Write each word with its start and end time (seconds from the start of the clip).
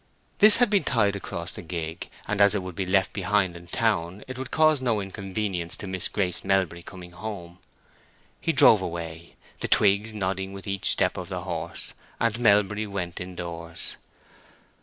This 0.39 0.57
had 0.57 0.71
been 0.71 0.83
tied 0.83 1.15
across 1.15 1.51
the 1.51 1.61
gig; 1.61 2.09
and 2.27 2.41
as 2.41 2.55
it 2.55 2.63
would 2.63 2.73
be 2.73 2.87
left 2.87 3.13
behind 3.13 3.55
in 3.55 3.65
the 3.67 3.71
town, 3.71 4.23
it 4.27 4.35
would 4.35 4.49
cause 4.49 4.81
no 4.81 4.99
inconvenience 4.99 5.77
to 5.77 5.85
Miss 5.85 6.07
Grace 6.07 6.43
Melbury 6.43 6.81
coming 6.81 7.11
home. 7.11 7.59
He 8.39 8.51
drove 8.51 8.81
away, 8.81 9.35
the 9.59 9.67
twigs 9.67 10.11
nodding 10.11 10.53
with 10.53 10.65
each 10.65 10.89
step 10.89 11.17
of 11.17 11.29
the 11.29 11.41
horse; 11.41 11.93
and 12.19 12.39
Melbury 12.39 12.87
went 12.87 13.19
in 13.21 13.35
doors. 13.35 13.97